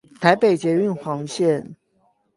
[0.19, 1.75] 台北捷運黃線